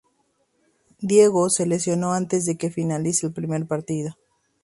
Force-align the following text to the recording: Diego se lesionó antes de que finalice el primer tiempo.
Diego 1.01 1.51
se 1.51 1.67
lesionó 1.67 2.13
antes 2.13 2.47
de 2.47 2.57
que 2.57 2.71
finalice 2.71 3.27
el 3.27 3.33
primer 3.33 3.67
tiempo. 3.83 4.17